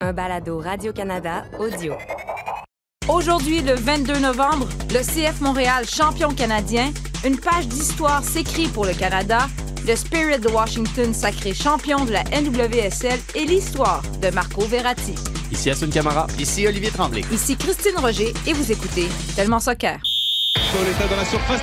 [0.00, 1.96] Un balado Radio-Canada audio.
[3.08, 6.92] Aujourd'hui, le 22 novembre, le CF Montréal, champion canadien,
[7.24, 9.48] une page d'histoire s'écrit pour le Canada,
[9.84, 15.16] le Spirit de Washington sacré champion de la NWSL et l'histoire de Marco Verratti.
[15.50, 16.28] Ici Assun Camara.
[16.38, 17.22] Ici Olivier Tremblay.
[17.32, 19.98] Ici Christine Roger et vous écoutez Tellement Soccer.
[20.54, 21.62] Dans la surface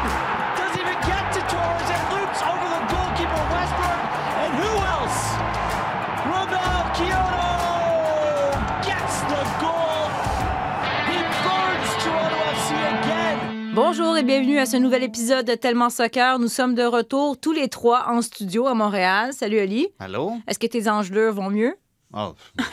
[13.73, 16.39] Bonjour et bienvenue à ce nouvel épisode de Tellement Soccer.
[16.39, 19.31] Nous sommes de retour tous les trois en studio à Montréal.
[19.31, 19.87] Salut Ali.
[19.97, 20.33] Allô?
[20.47, 21.75] Est-ce que tes engelures vont mieux?
[22.13, 22.33] Oh,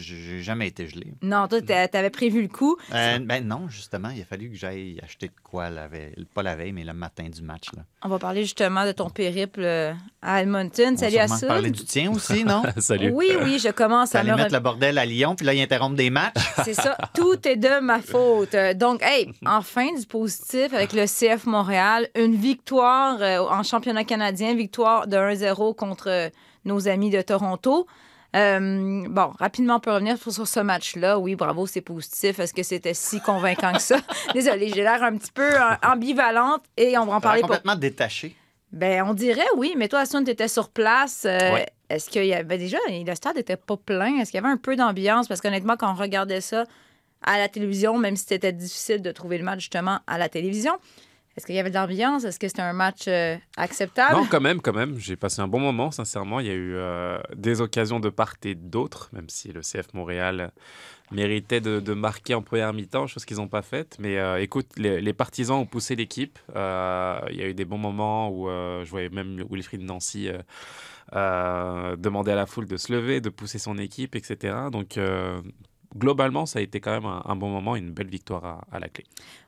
[0.00, 1.12] j'ai jamais été gelé.
[1.22, 2.76] Non, toi, t'a- t'avais prévu le coup.
[2.94, 6.42] Euh, ben non, justement, il a fallu que j'aille acheter de quoi la veille, pas
[6.42, 7.66] la veille, mais le matin du match.
[7.76, 7.82] Là.
[8.04, 10.94] On va parler justement de ton périple euh, à Edmonton.
[10.94, 11.46] On Salut va à ça.
[11.46, 12.62] parler du tien aussi, non?
[12.78, 13.10] Salut.
[13.12, 15.60] Oui, oui, je commence à me mettre re- le bordel à Lyon, puis là, il
[15.60, 16.34] interrompt des matchs.
[16.64, 18.54] C'est ça, tout est de ma faute.
[18.54, 22.08] Euh, Donc, hey, enfin du positif avec le CF Montréal.
[22.14, 26.30] Une victoire en championnat canadien, victoire de 1-0 contre
[26.64, 27.86] nos amis de Toronto.
[28.36, 31.18] Euh, bon, rapidement, on peut revenir sur ce match-là.
[31.18, 32.38] Oui, bravo, c'est positif.
[32.38, 33.98] Est-ce que c'était si convaincant que ça?
[34.34, 37.56] Désolée, j'ai l'air un petit peu euh, ambivalente et on va en parler l'air pour
[37.56, 38.36] complètement détaché.
[38.70, 41.24] ben, on dirait oui, mais toi, Assun, tu étais sur place.
[41.24, 41.66] Euh, Ouais.
[41.90, 44.18] Est-ce qu'il y avait déjà, le stade n'était pas plein?
[44.18, 45.26] Est-ce qu'il y avait un peu d'ambiance?
[45.26, 46.64] Parce qu'honnêtement, quand on regardait ça
[47.22, 50.74] à la télévision, même si c'était difficile de trouver le match justement à la télévision,
[51.38, 52.24] est-ce qu'il y avait de l'ambiance?
[52.24, 54.16] Est-ce que c'était un match euh, acceptable?
[54.16, 54.98] Non, quand même, quand même.
[54.98, 56.40] J'ai passé un bon moment, sincèrement.
[56.40, 59.94] Il y a eu euh, des occasions de part et d'autre, même si le CF
[59.94, 60.50] Montréal
[61.12, 63.96] méritait de, marquer en première mi-temps, chose qu'ils n'ont pas faite.
[64.00, 66.40] Mais euh, écoute, les, les partisans ont poussé l'équipe.
[66.56, 70.30] Il y a eu des bons moments où je voyais même Wilfried Nancy
[71.12, 74.56] demander à la foule de se lever, de pousser son équipe, etc.
[74.72, 74.98] Donc,
[75.96, 79.04] globalement, ça a été quand même un, bon moment, une belle victoire à, la clé.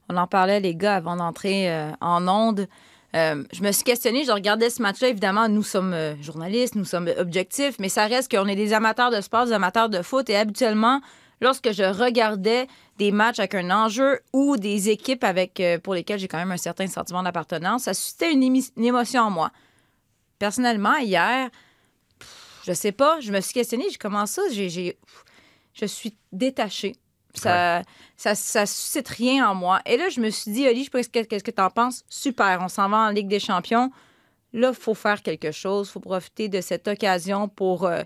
[0.09, 2.69] On en parlait, les gars, avant d'entrer euh, en onde.
[3.17, 5.09] Euh, je me suis questionnée, je regardais ce match-là.
[5.09, 9.11] Évidemment, nous sommes euh, journalistes, nous sommes objectifs, mais ça reste qu'on est des amateurs
[9.11, 10.31] de sport, des amateurs de foot.
[10.31, 11.01] Et habituellement,
[11.41, 12.67] lorsque je regardais
[12.99, 16.57] des matchs avec un enjeu ou des équipes avec, pour lesquelles j'ai quand même un
[16.57, 19.51] certain sentiment d'appartenance, ça suscitait une, émotion en moi.
[20.39, 21.51] Personnellement, hier,
[22.19, 24.99] pff, je sais pas, je me suis questionnée, j'ai commencé ça, j'ai,
[25.81, 26.97] je suis détachée.
[27.35, 27.83] Ça,
[28.17, 29.81] ça, ça suscite rien en moi.
[29.87, 32.03] Et là, je me suis dit, Oli, je sais pas qu'est-ce que- tu en penses?
[32.09, 33.91] Super, on s'en va en Ligue des Champions.
[34.53, 35.89] Là, il faut faire quelque chose.
[35.89, 38.03] Il faut profiter de cette occasion pour, euh,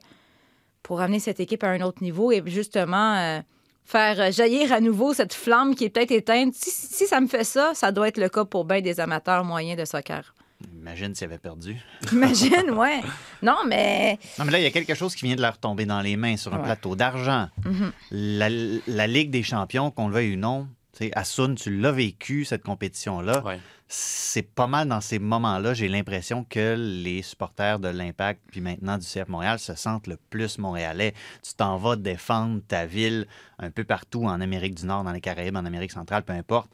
[0.82, 3.40] pour amener cette équipe à un autre niveau et justement euh,
[3.86, 6.52] faire euh, jaillir à nouveau cette flamme qui est peut-être éteinte.
[6.54, 9.00] Si, si- si ça me fait ça, ça doit être le cas pour bien des
[9.00, 10.34] amateurs moyens de soccer.
[10.84, 11.80] Imagine s'il avait perdu.
[12.12, 13.00] Imagine, ouais.
[13.42, 15.86] Non, mais Non, mais là, il y a quelque chose qui vient de leur tomber
[15.86, 16.64] dans les mains sur un Ouais.
[16.64, 17.48] plateau d'argent.
[17.64, 17.92] Mhm.
[18.10, 18.48] la,
[18.86, 22.44] la Ligue des champions, qu'on le veuille ou non, tu sais, Assun, tu l'as vécu,
[22.44, 23.42] cette compétition-là.
[23.44, 23.58] Ouais.
[23.88, 28.98] C'est pas mal dans ces moments-là, j'ai l'impression que les supporters de l'Impact, puis maintenant
[28.98, 31.14] du CF Montréal, se sentent le plus montréalais.
[31.42, 33.26] Tu t'en vas défendre ta ville
[33.58, 36.70] un peu partout en Amérique du Nord, dans les Caraïbes, en Amérique centrale, peu importe.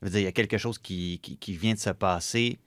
[0.00, 2.58] Je veux dire, il y a quelque chose qui, qui- qui vient de se passer.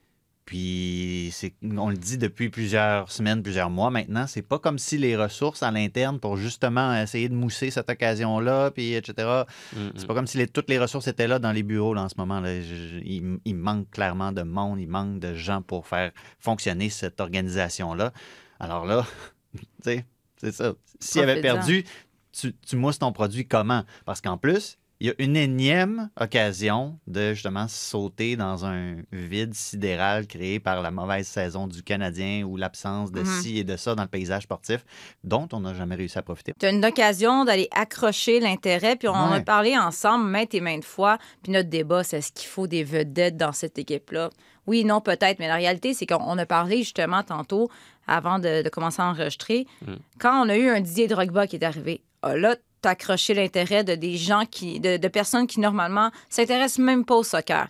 [0.46, 4.96] Puis, c'est, on le dit depuis plusieurs semaines, plusieurs mois maintenant, c'est pas comme si
[4.96, 9.42] les ressources à l'interne pour justement essayer de mousser cette occasion-là, puis etc.
[9.74, 12.02] Mm, C'est pas comme si les- toutes les ressources étaient là dans les bureaux là,
[12.04, 12.38] en ce moment.
[12.38, 12.60] Là.
[12.60, 17.20] Je- il, il manque clairement de monde, il manque de gens pour faire fonctionner cette
[17.20, 18.12] organisation-là.
[18.60, 19.04] Alors là,
[19.56, 20.06] tu sais,
[20.36, 20.74] c'est ça.
[21.00, 21.84] S'il avait perdu,
[22.32, 23.82] tu, tu mousses ton produit comment?
[24.04, 29.52] Parce qu'en plus, il y a une énième occasion de justement sauter dans un vide
[29.54, 33.40] sidéral créé par la mauvaise saison du Canadien ou l'absence de Mhm.
[33.42, 34.84] ci et de ça dans le paysage sportif
[35.24, 36.52] dont on n'a jamais réussi à profiter.
[36.58, 38.96] tu as une occasion d'aller accrocher l'intérêt.
[38.96, 41.18] Puis on en a parlé ensemble maintes et maintes fois.
[41.42, 44.30] Puis notre débat, c'est est-ce qu'il faut des vedettes dans cette équipe-là?
[44.66, 45.38] Oui, non, peut-être.
[45.38, 47.68] Mais la réalité, c'est qu'on on a parlé justement tantôt,
[48.08, 49.94] avant de, de commencer à enregistrer, Mm.
[50.18, 52.02] quand on a eu un Didier Drogba qui est arrivé.
[52.22, 57.04] ah, là, accroché l'intérêt de des gens qui, de, de personnes qui normalement s'intéressent même
[57.04, 57.68] pas au soccer.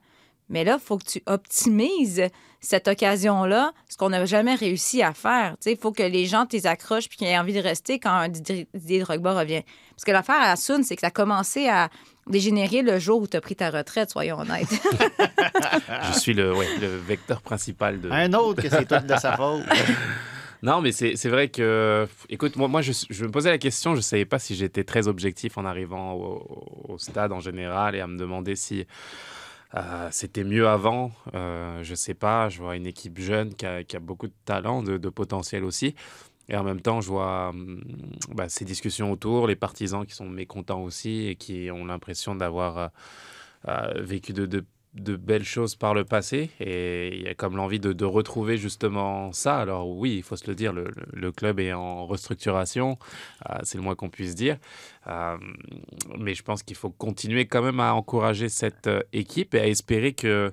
[0.49, 2.23] Mais là, il faut que tu optimises
[2.61, 5.57] cette occasion-là, ce qu'on n'a jamais réussi à faire.
[5.67, 9.01] Il faut que les gens t'y accrochent puis qu'ils aient envie de rester quand Didier
[9.01, 9.63] Drogba revient.
[9.91, 11.89] Parce que l'affaire à Sun, c'est que ça a commencé à
[12.29, 14.69] dégénérer le jour où tu as pris ta retraite, soyons honnêtes.
[16.13, 18.11] Je suis le, ouais, le vecteur principal de.
[18.11, 19.63] Un autre que c'est tout de sa faute.
[20.67, 23.99] Non, mais c'est vrai que, écoute, moi, moi je, je me posais la question, je
[23.99, 28.09] ne savais pas si j'étais très objectif en arrivant au, stade en général et à
[28.09, 28.85] me demander si
[29.77, 31.13] euh, c'était mieux avant.
[31.35, 34.35] Euh, je sais pas, je vois une équipe jeune qui a, qui a beaucoup de
[34.45, 35.95] talent, de, potentiel aussi.
[36.49, 37.81] Et en même temps, je vois hum,
[38.35, 42.91] bah, ces discussions autour, les partisans qui sont mécontents aussi et qui ont l'impression d'avoir
[43.69, 44.65] euh, vécu de-
[44.97, 46.51] de belles choses par le passé.
[46.61, 49.59] Et il y a comme l'envie de, de retrouver justement ça.
[49.59, 52.99] Alors oui, il faut se le dire, le, club est en restructuration,
[53.51, 54.57] euh, c'est le moins qu'on puisse dire.
[55.07, 55.37] Euh,
[56.19, 59.67] mais je pense qu'il faut continuer quand même à encourager cette euh, équipe et à
[59.67, 60.51] espérer que,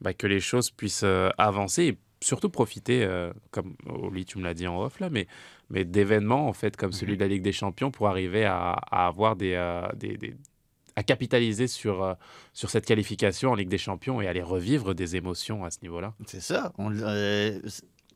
[0.00, 1.04] bah, que les choses puissent
[1.38, 5.26] avancer et surtout profiter, euh, comme Oli, tu me l'as dit en off là, mais,
[5.70, 9.06] mais d'événements en fait comme celui de la Ligue des Champions pour arriver à, à
[9.06, 9.56] avoir des,
[9.96, 10.36] des- des-
[10.98, 12.14] à capitaliser sur, euh,
[12.52, 16.12] sur cette qualification en Ligue des Champions et aller revivre des émotions à ce niveau-là.
[16.26, 16.72] C'est ça.
[16.76, 17.60] On- euh,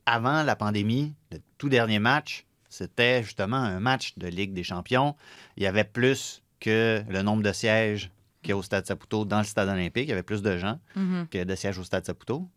[0.05, 5.15] avant la pandémie, le tout dernier match, c'était justement un match de Ligue des Champions.
[5.57, 8.11] Il y avait plus que le nombre de sièges
[8.43, 10.07] qu'il y a au Stade Saputo dans le Stade olympique.
[10.07, 11.29] Il y avait plus de gens Mhm.
[11.31, 12.49] que de sièges au Stade Saputo.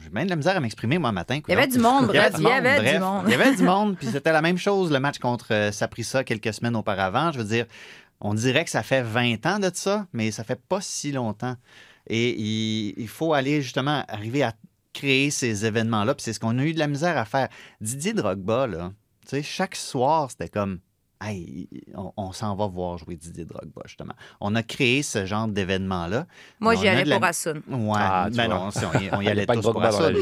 [0.00, 1.40] J'ai bien de la misère à m'exprimer, moi, matin.
[1.48, 3.24] Il y avait du monde, bref, il y avait du monde.
[3.26, 6.22] Il y avait du monde, puis c'était la même chose, le match contre euh, Saprissa
[6.22, 7.32] quelques semaines auparavant.
[7.32, 7.66] Je veux dire,
[8.20, 11.56] on dirait que ça fait 20 ans de ça, mais ça fait pas si longtemps.
[12.08, 14.52] Et il, il faut aller justement arriver à
[14.92, 17.48] créer ces événements-là, puis c'est ce qu'on a eu de la misère à faire.
[17.80, 18.92] Didier Drogba, là,
[19.22, 20.78] tu sais, chaque soir, c'était comme.
[21.18, 24.12] Hey, on, on s'en va voir jouer Didier Drogba, justement.
[24.38, 26.26] On a créé ce genre d'événement-là.
[26.60, 27.62] Moi, j'y allais la- pour Assun.
[27.68, 30.12] Ouais, Ah, ben non, si, on y, on allait tous pour Assun.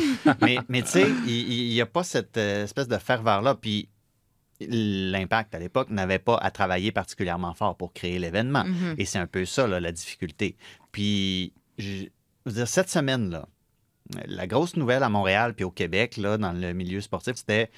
[0.41, 3.57] Mais, mais tu sais, il n'y a pas cette euh, espèce de ferveur-là.
[3.57, 3.89] Puis
[4.61, 8.65] l'impact à l'époque n'avait pas à travailler particulièrement fort pour créer l'événement.
[8.65, 8.95] Mhm.
[8.99, 10.57] Et c'est un peu ça, là, la difficulté.
[10.93, 12.05] Puis, je
[12.47, 13.49] je veux dire, cette semaine-là,
[14.27, 17.71] la grosse nouvelle à Montréal puis au Québec, là, dans le milieu sportif, c'était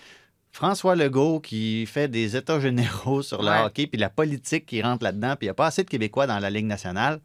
[0.51, 3.63] François Legault qui fait des états généraux sur le Ouais.
[3.65, 6.27] hockey, puis la politique qui rentre là-dedans, puis il n'y a pas assez de Québécois
[6.27, 7.21] dans la Ligue nationale.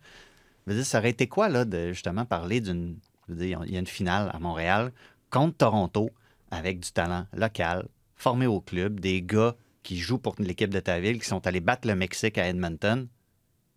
[0.67, 2.97] Je veux dire, ça aurait été quoi, là, de justement parler d'une.
[3.27, 4.91] il y a une finale à Montréal
[5.31, 6.11] contre Toronto
[6.51, 7.87] avec du talent local,
[8.21, 11.59] formé au club, des gars qui jouent pour l'équipe de ta ville, qui sont allés
[11.59, 13.07] battre le Mexique à Edmonton,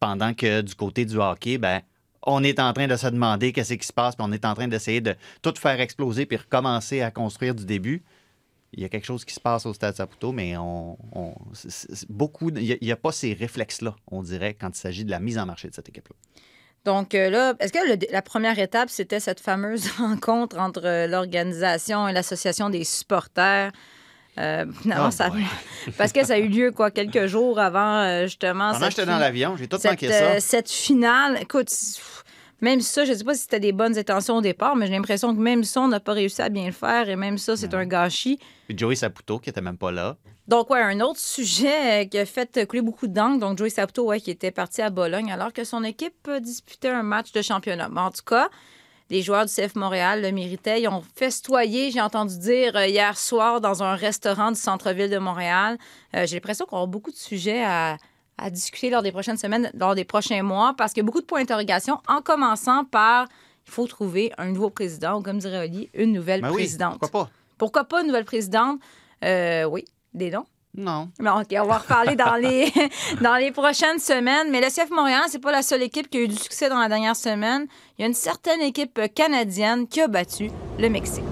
[0.00, 1.80] pendant que du côté du hockey, ben,
[2.26, 4.54] on est en train de se demander qu'est-ce qui se passe, puis on est en
[4.54, 8.02] train d'essayer de tout faire exploser puis recommencer à construire du début.
[8.72, 10.98] Il y a quelque chose qui se passe au Stade Saputo, mais on,
[12.08, 15.38] beaucoup, il n'y a, pas ces réflexes-là, on dirait, quand il s'agit de la mise
[15.38, 16.16] en marché de cette équipe-là.
[16.84, 22.08] Donc euh, là, est-ce que la première étape, c'était cette fameuse rencontre entre euh, l'organisation
[22.08, 23.72] et l'association des supporters?
[24.38, 25.30] Euh, finalement, Oh ça,
[25.98, 28.72] parce que ça a eu lieu quoi quelques jours avant euh, justement.
[28.72, 30.24] Pendant j'étais dans l'avion, j'ai tout manqué ça.
[30.24, 31.70] euh, cette finale, écoute,
[32.60, 34.92] même ça, je ne sais pas si c'était des bonnes intentions au départ, mais j'ai
[34.94, 37.56] l'impression que même ça, on n'a pas réussi à bien le faire et même ça,
[37.56, 38.38] c'est un gâchis.
[38.68, 40.16] Puis Joey Saputo, qui était même pas là.
[40.48, 44.04] Donc, ouais, un autre sujet euh, qui a fait couler beaucoup d'encre, donc Joey Saputo,
[44.06, 47.88] ouais, qui était parti à Bologne alors que son équipe disputait un match de championnat.
[47.90, 48.48] Mais en tout cas,
[49.10, 50.80] les joueurs du CF Montréal le méritaient.
[50.82, 55.18] Ils ont festoyé, j'ai entendu dire, euh, hier soir dans un restaurant du centre-ville de
[55.18, 55.78] Montréal.
[56.16, 57.98] Euh, j'ai l'impression qu'on aura beaucoup de sujets à,
[58.38, 61.20] à discuter lors des prochaines semaines, lors des prochains mois, parce qu'il y a beaucoup
[61.20, 63.26] de points d'interrogation, en commençant par
[63.66, 66.98] il faut trouver un nouveau président, ou comme dirait Oli, une nouvelle Ben oui, présidente.
[67.00, 67.30] pourquoi pas?
[67.56, 68.78] Pourquoi pas une nouvelle présidente?
[69.24, 70.44] Euh, oui, des noms.
[70.76, 71.08] Non.
[71.20, 72.72] OK, on va reparler dans les,
[73.20, 74.50] dans les prochaines semaines.
[74.50, 76.78] Mais le CF Montréal, c'est pas la seule équipe qui a eu du succès dans
[76.78, 77.66] la dernière semaine.
[77.98, 81.24] Il y a une certaine équipe canadienne qui a battu le Mexique.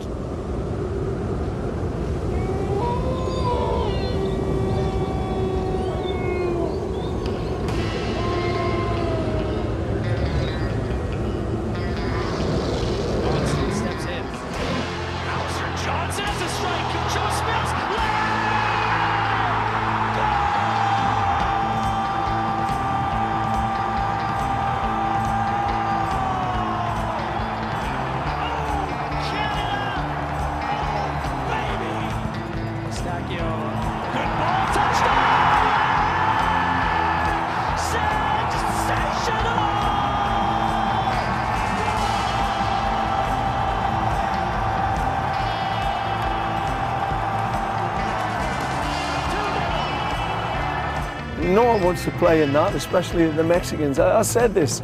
[51.53, 53.99] No one wants to play in that, especially the Mexicans.
[53.99, 54.81] I, I said this.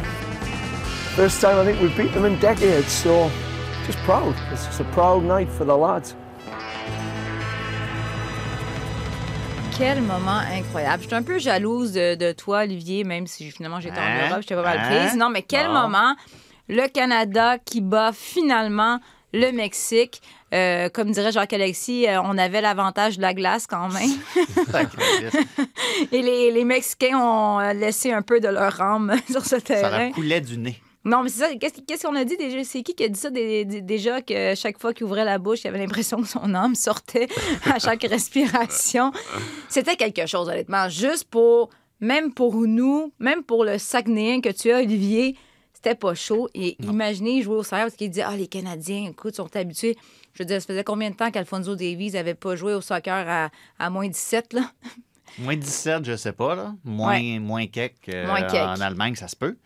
[1.17, 3.31] First time I think we've beat them in decades, so
[3.87, 4.35] just proud.
[4.53, 6.15] It's just a proud night for the lads.
[9.77, 11.03] Quel moment incroyable.
[11.05, 14.25] Je suis un peu jalouse de, de toi, Olivier, même si finalement j'étais Hein?
[14.25, 14.89] en Europe, j'étais pas mal Hein?
[15.07, 15.17] prise.
[15.17, 15.73] Non, mais quel Bon.
[15.75, 15.89] moment.
[15.89, 16.17] moment.
[16.69, 18.99] Le Canada qui bat finalement
[19.33, 20.21] le Mexique.
[20.55, 24.11] Euh, comme dirait Jacques-Alexis, euh, on avait l'avantage de la glace quand même.
[26.13, 29.61] Et les, les Mexicains ont euh, laissé un peu de leur âme sur ce Ça
[29.61, 30.05] terrain.
[30.07, 30.81] leur coulait du nez.
[31.05, 31.49] Non, mais c'est ça.
[31.57, 32.63] Qu'est-ce qu'on a dit déjà?
[32.65, 35.39] C'est qui qui a dit ça dé- dé- déjà que chaque fois qu'il ouvrait la
[35.39, 37.29] bouche, il avait l'impression que son âme sortait
[37.73, 39.13] à chaque respiration?
[39.69, 40.89] C'était quelque chose, honnêtement.
[40.89, 45.37] Juste pour, même pour nous, même pour le Saguenayen que tu as, Olivier,
[45.81, 46.49] c'était pas chaud.
[46.55, 49.97] Et imaginez jouer au soccer parce qu'il dit Ah, les Canadiens, écoute, sont habitués.
[50.35, 53.25] Je veux dire, ça faisait combien de temps qu'Alfonso Davies avait pas joué au soccer
[53.29, 54.71] à, à moins 17, là?
[55.41, 56.75] Moins 17, je sais pas, là.
[56.83, 57.39] Moins, Ouais.
[57.39, 58.55] moins quelques, euh, Moins quelques.
[58.67, 59.57] en Allemagne, ça se peut.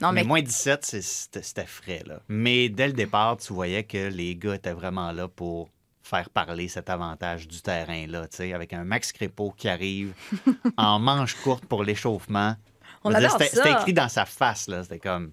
[0.00, 2.20] Non, mais mais moins 17, c'est- c'était frais, là.
[2.28, 5.70] Mais dès le départ, tu voyais que les gars étaient vraiment là pour
[6.02, 10.12] faire parler cet avantage du terrain-là, tu sais, avec un Max Crépeau qui arrive
[10.76, 12.56] en manche courte pour l'échauffement.
[13.04, 14.82] On c'était écrit dans sa face, là.
[14.82, 15.32] C'était comme...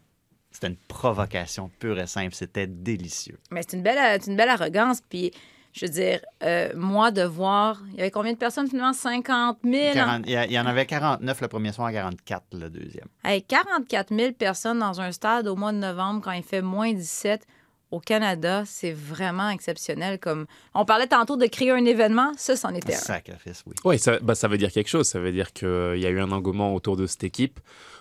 [0.59, 2.35] C'était une provocation pure et simple.
[2.35, 3.39] C'était délicieux.
[3.51, 4.99] Mais c'est une belle, c'est une belle arrogance.
[5.07, 5.31] Puis,
[5.71, 7.81] je veux dire, euh, moi, de voir.
[7.93, 8.91] Il y avait combien de personnes finalement?
[8.91, 12.43] 50 000 40 il y a- il y en avait 49 le premier soir, 44
[12.53, 13.07] le deuxième.
[13.23, 16.91] Hey, 44 000 personnes dans un stade au mois de novembre quand il fait moins
[16.91, 17.45] 17
[17.91, 20.19] au Canada, c'est vraiment exceptionnel.
[20.19, 22.97] Comme On parlait tantôt de créer un événement, ça, c'en était un.
[22.97, 23.73] Sacrifice, oui.
[23.85, 25.07] Oui, ça, bah, ça veut dire quelque chose.
[25.07, 27.59] Ça veut dire qu'il y a eu un engouement autour de cette équipe,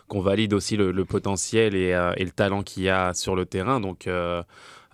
[0.08, 3.36] qu'on valide aussi le, le potentiel et, euh, et le talent qu'il y a sur
[3.36, 3.78] le terrain.
[3.80, 4.42] Donc, euh,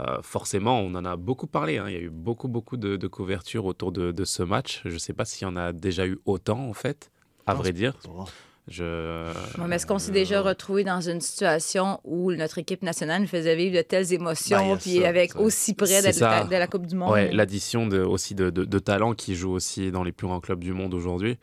[0.01, 1.79] euh, forcément, on en a beaucoup parlé.
[1.79, 1.87] hein.
[1.89, 4.83] Il y a eu beaucoup, beaucoup de, de couverture autour de, de ce match.
[4.85, 7.11] Je ne sais pas s'il y en a déjà eu autant, en fait,
[7.47, 7.95] à vrai dire.
[8.03, 8.27] pas.
[8.67, 9.31] Je...
[9.59, 13.29] Bon, mais est-ce qu'on s'est déjà retrouvé dans une situation où notre équipe nationale nous
[13.29, 15.41] faisait vivre de telles Ben, émotions, a puis ça, avec ça.
[15.41, 17.13] aussi près de, la, de la Coupe du Monde?
[17.13, 20.41] Ouais, l'addition de, aussi de, de, de talents qui jouent aussi dans les plus grands
[20.41, 21.37] clubs du monde aujourd'hui.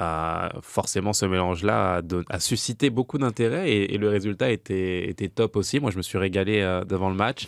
[0.00, 5.54] Euh, forcément, ce mélange-là a, suscité beaucoup d'intérêt et, et le résultat était, était top
[5.54, 5.78] aussi.
[5.78, 7.46] Moi, je me suis régalé euh, devant le match.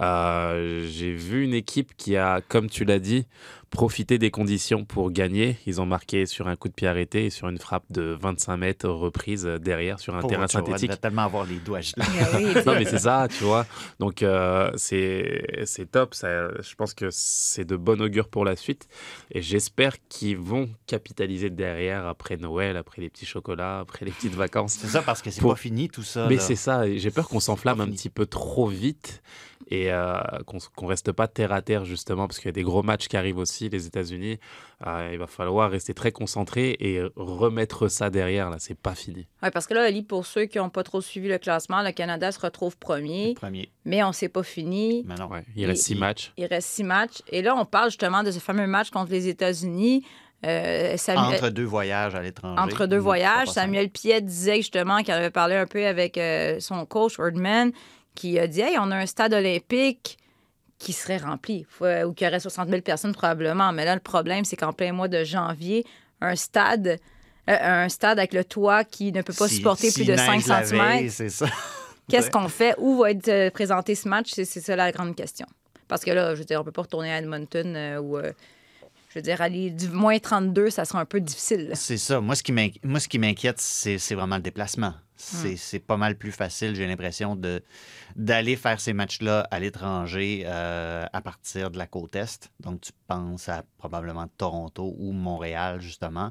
[0.00, 3.26] Euh, J'ai vu une équipe qui a, comme tu l'as dit,
[3.70, 5.58] profité des conditions pour gagner.
[5.66, 8.56] Ils ont marqué sur un coup de pied arrêté et sur une frappe de 25
[8.56, 10.88] mètres reprise derrière sur un terrain synthétique.
[10.88, 12.02] devait tellement avoir les doigts gelés.
[12.20, 12.66] Ah tu.
[12.68, 13.66] Non, mais c'est ça, tu vois.
[14.00, 16.14] Donc, euh, c'est c'est top.
[16.14, 18.88] Ça, je pense que c'est de bon augure pour la suite.
[19.30, 24.34] Et j'espère qu'ils vont capitaliser derrière après Noël, après les petits chocolats, après les petites
[24.34, 24.76] vacances.
[24.80, 26.26] C'est ça, parce que c'est Pour- pas fini tout ça.
[26.28, 26.86] Mais c'est ça.
[26.86, 29.22] et J'ai peur qu'on s'enflamme un petit peu trop vite
[29.70, 30.14] et euh,
[30.46, 33.08] qu'on qu'on reste pas terre à terre, justement, parce qu'il y a des gros matchs
[33.08, 34.38] qui arrivent aussi, les États-Unis.
[34.86, 38.48] Euh, il va falloir rester très concentré et remettre ça derrière.
[38.50, 39.26] Là, c'est pas fini.
[39.42, 41.92] Ouais, parce que là, Ali, pour ceux qui n'ont pas trop suivi le classement, le
[41.92, 43.70] Canada se retrouve premier, Premier.
[43.84, 45.04] mais on ne s'est pas fini.
[45.06, 45.26] Mais non.
[45.26, 46.32] Ouais, il reste six matchs.
[46.36, 47.22] Il reste six matchs.
[47.30, 50.04] Et là, on parle justement de ce fameux match contre les États-Unis.
[50.46, 52.62] Euh, Samuel- Entre deux voyages à l'étranger.
[52.62, 53.48] entre deux voyages.
[53.48, 57.72] Samuel Piet disait justement qu'il avait parlé un peu avec euh, son coach, Wordman,
[58.18, 60.18] qui a dit Hey, on a un stade olympique
[60.78, 63.72] qui serait rempli, euh, ou qui aurait 60 000 personnes probablement.
[63.72, 65.84] Mais là, le problème, c'est qu'en plein mois de janvier,
[66.20, 66.98] un stade.
[67.48, 70.34] euh, un stade avec le toit qui ne peut pas Si- supporter plus de 5
[70.34, 70.86] neige la cm.
[70.86, 71.46] veille, C'est ça.
[72.08, 72.74] Qu'est-ce qu'on fait?
[72.78, 74.30] Où va être euh, présenté ce match?
[74.34, 75.46] C'est ça la grande question.
[75.88, 78.32] Parce que là, je veux dire, on peut pas retourner à Edmonton euh, ou, euh,
[79.10, 81.70] je veux dire, aller du moins 32, ça sera un peu difficile.
[81.74, 82.20] C'est ça.
[82.20, 82.42] Moi, ce
[83.08, 84.92] qui m'inquiète, c'est vraiment le déplacement.
[85.18, 85.56] Hmm.
[85.56, 87.36] C'est pas mal plus facile, j'ai l'impression,
[88.14, 92.50] d'aller faire ces matchs-là à l'étranger euh, à partir de la côte Est.
[92.60, 96.30] Donc, tu penses à probablement Toronto ou Montréal, justement.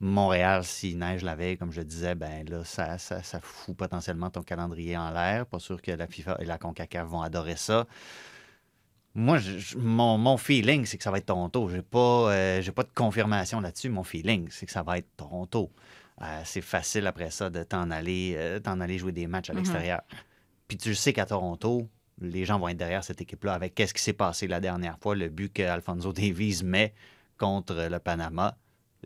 [0.00, 4.42] Montréal, s'il neige la veille, comme je disais, ben là, ça, ça, fout potentiellement ton
[4.42, 5.46] calendrier en l'air.
[5.46, 7.86] Pas sûr que la FIFA et la CONCACAF vont adorer ça.
[9.14, 9.38] Moi,
[9.76, 11.70] mon feeling, c'est que ça va être Toronto.
[11.70, 13.88] J'ai pas, euh, j'ai pas de confirmation là-dessus.
[13.88, 15.70] Mon feeling, c'est que ça va être Toronto.
[16.22, 19.52] Euh, c'est facile après ça de t'en aller, euh, t'en aller jouer des matchs à
[19.52, 20.00] l'extérieur.
[20.68, 21.88] Puis tu sais qu'à Toronto,
[22.20, 25.14] les gens vont être derrière cette équipe-là avec qu'est-ce qui s'est passé la dernière fois,
[25.14, 26.94] le but que Alfonso Davies met
[27.38, 28.56] contre le Panama.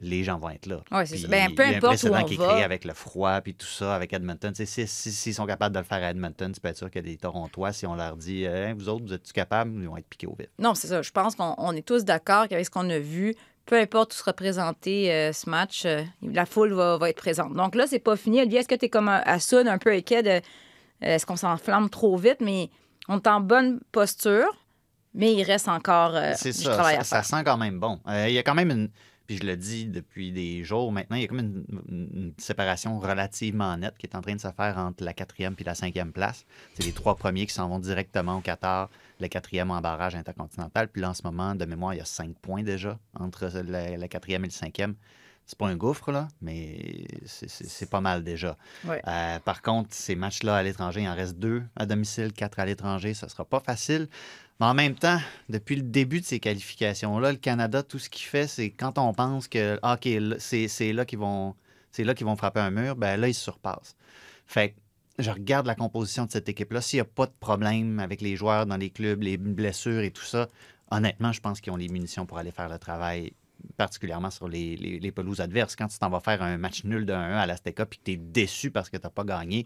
[0.03, 0.81] Les gens vont être là.
[0.93, 1.29] Ouais, c'est Puis ça.
[1.29, 1.99] Ben, peu il y a un importe
[2.29, 4.55] qui est créé avec le froid puis tout ça, avec Edmonton.
[4.55, 7.03] Sais, si- si- S'ils sont capables de le faire à Edmonton, peux être sûr a
[7.03, 7.73] des Torontois.
[7.73, 10.35] Si on leur dit Hein, Vous autres, vous êtes-tu capables Ils vont être piqués au
[10.39, 10.47] vif.
[10.59, 11.03] Non, c'est ça.
[11.03, 13.35] Je pense qu'on on est tous d'accord qu'avec ce qu'on a vu,
[13.71, 17.53] peu importe où sera présenté euh, ce match, euh, la foule va, va être présente.
[17.55, 18.41] Donc là, c'est pas fini.
[18.41, 20.41] Olivier, est-ce que tu es comme un- à Soud, un peu inquiet de euh,
[21.01, 22.39] est-ce qu'on s'enflamme trop vite?
[22.41, 22.69] Mais
[23.09, 24.49] on est en bonne posture,
[25.15, 26.73] mais il reste encore euh, C'est du ça.
[26.75, 27.39] travail Ça, à ça faire.
[27.39, 28.01] sent quand même bon.
[28.09, 28.91] Euh, Il y a quand même une.
[29.31, 33.77] Puis je le dis depuis des jours maintenant, il y a comme une, séparation relativement
[33.77, 36.45] nette qui est en train de se faire entre la quatrième et la cinquième place.
[36.75, 40.89] C'est les trois premiers qui s'en vont directement au Qatar, le quatrième en barrage intercontinental.
[40.89, 43.97] Puis là, en ce moment, de mémoire, il y a cinq points déjà entre la,
[43.97, 44.97] la quatrième et le cinquième.
[45.51, 48.57] C'est pas un gouffre, là, mais c'est- pas mal déjà.
[48.85, 49.03] Ouais.
[49.09, 52.67] Euh, par contre, ces matchs-là à l'étranger, il en reste deux à domicile, quatre à
[52.67, 53.15] l'étranger.
[53.15, 54.07] Ça sera pas facile.
[54.61, 58.27] Mais en même temps, depuis le début de ces qualifications-là, le Canada, tout ce qu'il
[58.27, 61.57] fait, c'est quand on pense que ah, OK, c'est c'est là qu'ils vont,
[61.91, 63.97] c'est là qu'ils vont frapper un mur, ben là, ils se surpassent.
[64.47, 64.75] Fait que
[65.19, 66.81] je regarde la composition de cette équipe-là.
[66.81, 70.13] S'il n'y a pas de problème avec les joueurs dans les clubs, les blessures et
[70.13, 70.49] tout ça,
[70.93, 73.33] honnêtement, je pense qu'ils ont les munitions pour aller faire le travail,
[73.77, 75.77] particulièrement sur les, pelouses adverses.
[75.77, 78.13] Quand tu t'en vas faire un match nul de 1 à l'Azteca puis que tu
[78.13, 79.65] es déçu parce que tu n'as pas gagné,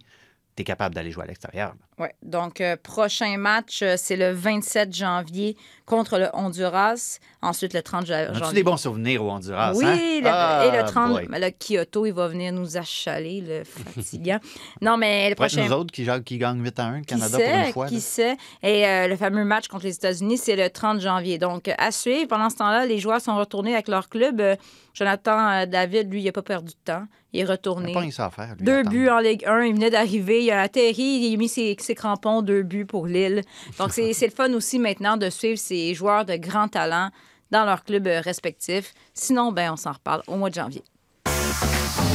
[0.56, 1.74] tu es capable d'aller jouer à l'extérieur.
[1.98, 2.14] Ouais.
[2.22, 5.56] Donc, euh, prochain match, euh, c'est le 27 janvier
[5.86, 7.18] contre le Honduras.
[7.42, 8.54] Ensuite, le 30 ja- As-tu janvier.
[8.54, 9.72] des bons souvenirs au Honduras?
[9.74, 9.96] Oui, hein?
[10.22, 11.26] le- Ah, et le 30, boy.
[11.28, 14.38] ben, le Kyoto, il va venir nous achaler, le fatigant.
[14.80, 15.64] non, mais le prochain.
[15.66, 16.04] nous autres qui,
[16.38, 17.86] gagnent 8 à 1, le Canada sait, pour une fois.
[17.88, 18.00] qui là.
[18.00, 18.36] sait.
[18.62, 21.38] Et euh, le fameux match contre les États-Unis, c'est le 30 janvier.
[21.38, 22.28] Donc, à suivre.
[22.28, 24.40] Pendant ce temps-là, les joueurs sont retournés avec leur club.
[24.40, 24.56] Euh,
[24.94, 27.06] Jonathan David, lui, il n'a pas perdu de temps.
[27.34, 27.92] Il est Il retourné.
[27.92, 28.54] pas rien ça à faire.
[28.56, 28.90] lui, Deux attendre.
[28.90, 29.62] buts en Ligue 1.
[29.64, 30.44] Il venait d'arriver.
[30.44, 31.02] Il a atterri.
[31.02, 32.40] Il a mis ses, ses crampons.
[32.42, 33.42] Deux buts pour Lille.
[33.78, 37.10] Donc, c'est c'est le fun aussi maintenant de suivre ces joueurs de grand talent
[37.50, 38.94] dans leurs clubs euh, respectifs.
[39.12, 40.82] Sinon, ben, on s'en reparle au mois de janvier.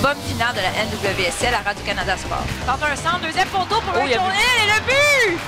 [0.01, 2.45] Bonne finale de la NWSL à Radio-Canada Sport.
[2.65, 4.15] Tente un centre, deuxième poteau pour Oh, Rachel.
[4.15, 5.39] Hill et le but!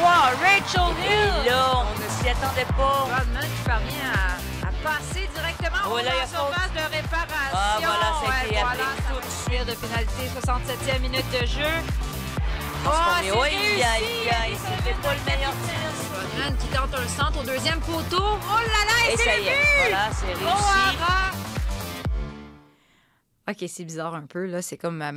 [0.00, 1.50] Wow, Rachel Hill!
[1.50, 3.02] Là, on ne s'y attendait pas.
[3.02, 4.49] Rodman qui parvient à, à
[4.82, 7.54] passer directement Oh, au là, surface de réparation.
[7.54, 11.74] Ah, voilà, été Ouais, voilà, tout de suivre de pénalité, 67e minute de jeu.
[12.86, 12.90] Oh,
[13.22, 14.60] c'est oui, il y a- réussi.
[14.78, 16.56] c'était pas le meilleur tir.
[16.58, 18.22] Qui tente un centre au deuxième poteau.
[18.22, 19.50] Oh là là, et, Et c'est le but!
[19.80, 20.96] voilà, c'est Oh, réussi.
[21.02, 21.30] Ara!
[23.50, 24.46] OK, c'est bizarre un peu.
[24.46, 24.62] là.
[24.62, 25.12] C'est comme ma,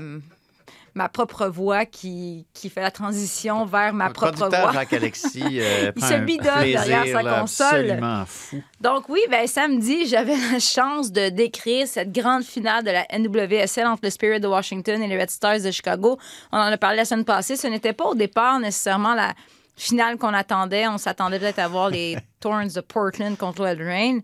[0.96, 4.72] ma propre voix qui, qui fait la transition vers ma Le propre voix.
[4.74, 7.68] Jacques-Alexis euh, Il se bidonne derrière sa là, console.
[7.68, 8.64] absolument fou.
[8.80, 13.88] Donc oui, ben, samedi, j'avais la chance de décrire cette grande finale de la NWSL
[13.88, 16.20] entre le Spirit de Washington et les Red Stars de Chicago.
[16.52, 17.56] On en a parlé la semaine passée.
[17.56, 19.34] Ce n'était pas au départ nécessairement la
[19.76, 20.88] finale qu'on attendait.
[20.88, 24.20] On s'attendait peut-être à voir les Thorns de Portland contre le Rain.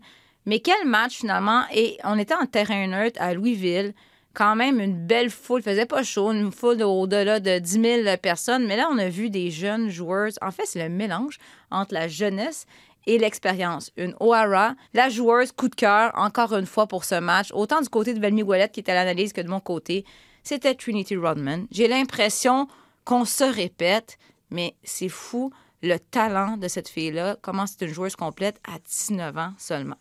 [0.46, 1.64] Mais quel match finalement!
[1.74, 3.92] Et on était en terrain neutre à Louisville.
[4.34, 5.60] Quand même une belle foule.
[5.60, 8.66] Il faisait pas chaud, une foule au-delà de 10 000 personnes.
[8.66, 10.38] Mais là, on a vu des jeunes joueuses.
[10.40, 11.38] En fait, c'est le mélange
[11.70, 12.66] entre la jeunesse
[13.06, 13.90] et l'expérience.
[13.96, 17.88] Une O'Hara, la joueuse coup de cœur, encore une fois pour ce match, autant du
[17.88, 20.04] côté de Valmy Ouellette qui était à l'analyse que de mon côté,
[20.42, 21.66] c'était Trinity Rodman.
[21.70, 22.68] J'ai l'impression
[23.04, 24.18] qu'on se répète,
[24.50, 25.50] mais c'est fou
[25.82, 29.96] le talent de cette fille-là, comment c'est une joueuse complète à 19 ans seulement.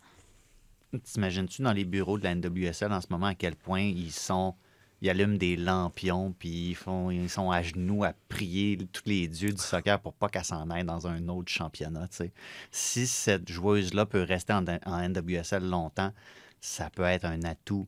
[1.04, 4.56] T'imagines-tu dans les bureaux de la NWSL en ce moment à quel point ils sont.
[5.02, 9.30] Ils allument des lampions, puis ils, font, ils sont à genoux à prier tous les
[9.30, 12.10] dieux du soccer pour pas qu'elle s'en aille dans un autre championnat.
[12.72, 16.12] Si cette joueuse-là peut rester en, NWSL longtemps,
[16.60, 17.88] ça peut être un atout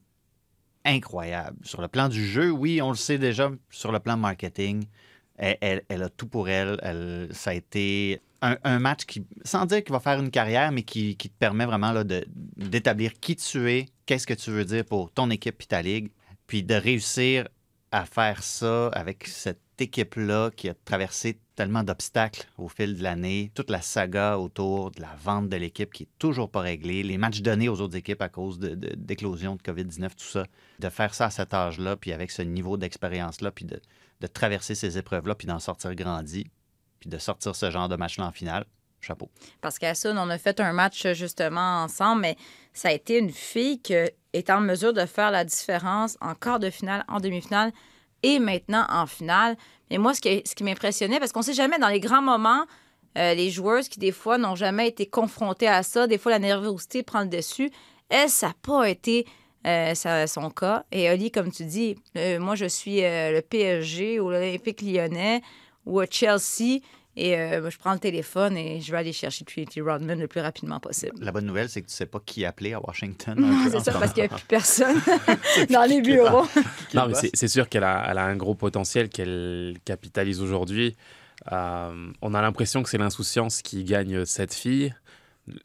[0.85, 1.57] incroyable.
[1.65, 4.85] Sur le plan du jeu, oui, on le sait déjà, sur le plan marketing,
[5.35, 6.79] elle, elle- elle a tout pour elle.
[6.81, 10.83] Elle- ça a été un, match qui, sans dire qu'il va faire une carrière, mais
[10.83, 11.93] qui, te permet vraiment
[12.57, 16.11] d'établir qui tu es, qu'est-ce que tu veux dire pour ton équipe et ta ligue,
[16.47, 17.47] puis de réussir
[17.91, 23.51] à faire ça avec cette équipe-là qui a traversé tellement d'obstacles au fil de l'année,
[23.53, 27.17] toute la saga autour de la vente de l'équipe qui est toujours pas réglée, les
[27.17, 30.45] matchs donnés aux autres équipes à cause de- de- de, COVID-19, tout ça,
[30.79, 33.79] de faire ça à cet âge-là, puis avec ce niveau d'expérience-là, puis de,
[34.21, 36.47] de traverser ces épreuves-là, puis d'en sortir grandi,
[37.05, 38.65] de sortir ce genre de match-là en finale,
[38.99, 39.29] chapeau.
[39.61, 42.37] Parce qu'à ça, on a fait un match justement ensemble, mais
[42.73, 46.59] ça a été une fille qui est en mesure de faire la différence en quart
[46.59, 47.71] de finale, en demi-finale
[48.23, 49.57] et maintenant en finale.
[49.89, 52.65] Mais moi, ce qui, m'impressionnait, parce qu'on ne sait jamais, dans les grands moments,
[53.17, 56.39] euh, les joueuses qui, des fois, n'ont jamais été confrontées à ça, des fois, la
[56.39, 57.69] nervosité prend le dessus.
[58.09, 59.25] Elle, ça n'a pas été
[59.67, 59.93] euh,
[60.27, 60.85] son cas.
[60.91, 65.41] Et Oli, comme tu dis, euh, moi, je suis le PSG ou l'Olympique lyonnais
[65.85, 66.81] ou à Chelsea.
[67.17, 70.39] Et euh, je prends le téléphone et je vais aller chercher Trinity Rodman le plus
[70.39, 71.11] rapidement possible.
[71.19, 73.35] La bonne nouvelle, c'est que tu sais pas qui appeler à Washington.
[73.39, 74.95] Non, c'est ce ça, parce qu'il n'y a plus personne
[75.69, 76.45] dans les bureaux.
[76.93, 80.95] Non, mais c'est- sûr qu'elle a, elle a un gros potentiel qu'elle capitalise aujourd'hui.
[81.51, 84.93] Euh, on a l'impression que c'est l'insouciance qui gagne cette fille.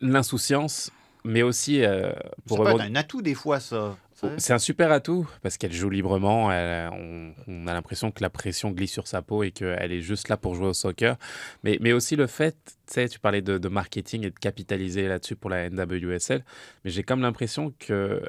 [0.00, 0.90] L'insouciance,
[1.24, 2.12] mais aussi euh,
[2.46, 3.96] pour Ça peut être un atout des fois, ça.
[4.38, 6.50] C'est un super atout parce qu'elle joue librement.
[6.52, 10.00] elle- on, on a l'impression que la pression glisse sur sa peau et qu'elle est
[10.00, 11.16] juste là pour jouer au soccer.
[11.64, 15.06] Mais, mais aussi le fait, tu sais, tu parlais de, de marketing et de capitaliser
[15.08, 16.44] là-dessus pour la NWSL.
[16.84, 18.22] Mais j'ai comme l'impression que.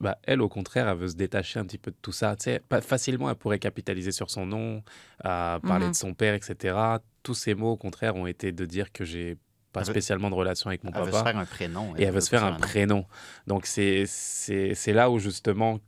[0.00, 2.36] bah, elle, au contraire, elle veut se détacher un petit peu de tout ça.
[2.36, 4.82] Tu sais, pas facilement, elle pourrait capitaliser sur son nom,
[5.24, 5.92] euh, parler Mhm.
[5.92, 6.76] de son père, etc.
[7.22, 9.38] Tous ces mots, au contraire, ont été de dire que j'ai
[9.74, 11.94] pas Elle veut- spécialement de relation avec mon Elle veut papa se faire un prénom.
[11.96, 12.56] et elle veut se faire un nom.
[12.58, 13.04] prénom.
[13.46, 14.06] Donc c'est
[14.92, 15.78] là où justement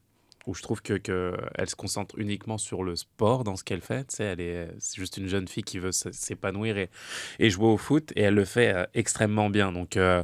[0.46, 4.06] où je trouve que, que se concentre uniquement sur le sport dans ce qu'elle fait.
[4.06, 8.12] Tu elle est c'est juste une jeune fille qui veut s'épanouir et, jouer au foot
[8.16, 9.72] et elle le fait euh, extrêmement bien.
[9.72, 10.22] Donc euh,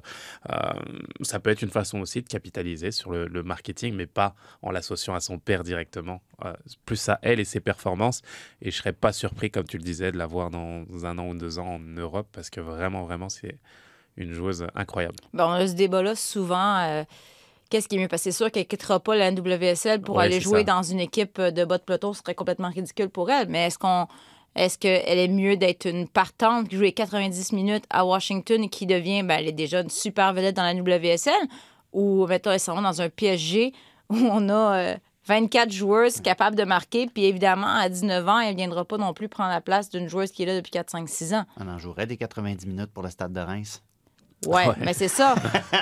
[0.50, 0.72] euh,
[1.22, 5.14] ça peut être une façon aussi de capitaliser sur le, marketing, mais pas en l'associant
[5.14, 6.22] à son père directement.
[6.86, 8.22] Plus à elle et ses performances.
[8.60, 11.28] Et je serais pas surpris, comme tu le disais, de la voir dans un an
[11.28, 13.58] ou deux ans en Europe parce que vraiment, vraiment, c'est
[14.16, 15.16] une joueuse incroyable.
[15.32, 17.04] Ben, on ce débat-là souvent.
[17.72, 18.08] Euh, Qu'est-ce qui est mieux?
[18.08, 20.64] Parce que c'est sûr qu'elle ne quittera pas la NWSL pour Ouais, aller jouer ça.
[20.74, 22.12] dans une équipe de bas de peloton.
[22.12, 23.48] Ce serait complètement ridicule pour elle.
[23.48, 24.06] Mais est-ce qu'on.
[24.54, 28.68] Est-ce qu'elle est mieux d'être une partante qui joue les 90 minutes à Washington et
[28.68, 31.32] qui devient, ben, elle est déjà une super vedette dans la WSL?
[31.94, 33.72] Ou, mettons, elle s'en va dans un PSG
[34.10, 37.06] où on a euh, 24 joueuses capables de marquer.
[37.06, 40.06] Puis évidemment, à 19 ans, elle ne viendra pas non plus prendre la place d'une
[40.06, 41.44] joueuse qui est là depuis 4, 5, 6 ans?
[41.58, 43.82] On en jouerait des 90 minutes pour le stade de Reims.
[44.46, 44.74] Ouais, Ouais.
[44.80, 45.34] mais c'est ça.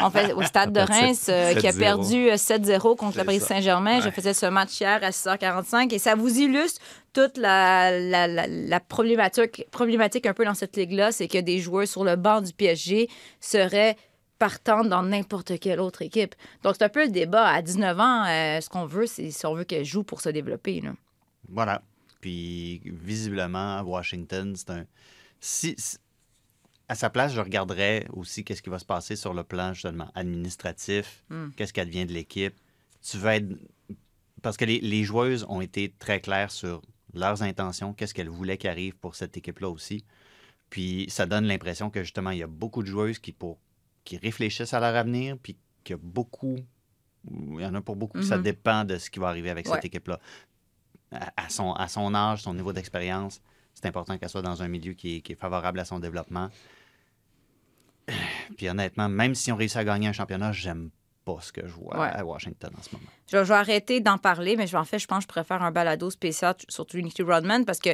[0.02, 1.78] En fait, au stade de Reims, euh, qui a 7-0.
[1.78, 3.40] perdu euh, 7-0 contre C'est le Paris.
[3.40, 4.00] Saint-Germain.
[4.00, 6.80] Je faisais ce match hier à 6h45 et ça vous illustre
[7.14, 11.10] toute la, la, la, la problématique, problématique un peu dans cette ligue-là.
[11.12, 13.08] C'est que des joueurs sur le banc du PSG
[13.40, 13.96] seraient
[14.38, 16.34] partant dans n'importe quelle autre équipe.
[16.62, 17.46] Donc, c'est un peu le débat.
[17.46, 20.28] À 19 ans, euh, ce qu'on veut, c'est si on veut qu'elle joue pour se
[20.28, 20.80] développer.
[20.80, 20.92] Là.
[21.48, 21.82] Voilà.
[22.20, 24.84] Puis, visiblement, à Washington, c'est un.
[25.40, 25.96] Si, si-
[26.90, 30.10] à sa place, je regarderais aussi qu'est-ce qui va se passer sur le plan, justement,
[30.16, 31.24] administratif.
[31.30, 31.50] Hmm.
[31.56, 32.54] Qu'est-ce qu'elle devient de l'équipe?
[33.00, 33.46] Tu vas être.
[34.42, 36.82] Parce que les, les joueuses ont été très claires sur
[37.14, 40.04] leurs intentions, qu'est-ce qu'elles voulaient qu'il arrive pour cette équipe-là aussi.
[40.68, 43.58] Puis, ça donne l'impression que, justement, il y a beaucoup de joueuses qui, pour,
[44.04, 46.56] qui réfléchissent à leur avenir, puis qu'il y a beaucoup.
[47.30, 48.42] Il y en a pour beaucoup, ça Mhm.
[48.42, 49.74] dépend de ce qui va arriver avec Ouais.
[49.74, 50.18] cette équipe-là
[51.12, 53.40] à, à son, à son âge, son niveau d'expérience,
[53.74, 56.48] c'est important qu'elle soit dans un milieu qui est, qui est favorable à son développement.
[58.56, 60.90] Puis honnêtement, même si on réussit à gagner un championnat, j'aime
[61.24, 62.08] pas ce que je vois Ouais.
[62.08, 63.06] à Washington en ce moment.
[63.30, 65.62] Je, je vais arrêter d'en parler, mais je, en fait, je pense que je faire
[65.62, 67.90] un balado spécial sur Trinity Rodman parce que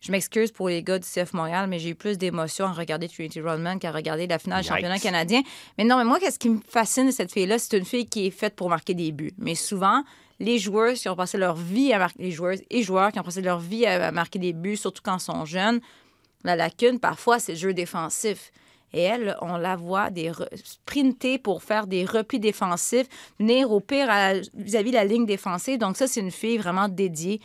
[0.00, 3.08] je m'excuse pour les gars du CF Montréal, mais j'ai eu plus d'émotions à regarder
[3.08, 5.42] Trinity Rodman qu'à regarder la finale du championnat canadien.
[5.76, 8.26] Mais non, mais moi, qu'est-ce qui me fascine de cette fille-là, c'est une fille qui
[8.26, 9.32] est faite pour marquer des buts.
[9.38, 10.04] Mais souvent,
[10.38, 13.24] les joueurs qui ont passé leur vie à marquer, les joueuses et joueurs qui ont
[13.24, 15.80] passé leur vie à, à marquer des buts, surtout quand ils sont jeunes,
[16.44, 18.52] la lacune, parfois, c'est le jeu défensif.
[18.92, 20.32] Et elle, on la voit des
[20.64, 23.06] sprinter pour faire des replis défensifs,
[23.38, 24.08] venir au pire
[24.54, 25.78] vis-à-vis de la ligne défensive.
[25.78, 27.40] Donc ça, c'est une fille vraiment dédiée